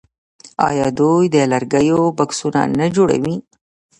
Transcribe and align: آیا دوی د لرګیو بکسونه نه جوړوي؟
آیا 0.69 0.87
دوی 0.99 1.23
د 1.35 1.37
لرګیو 1.51 1.99
بکسونه 2.17 2.61
نه 2.79 2.85
جوړوي؟ 2.95 3.35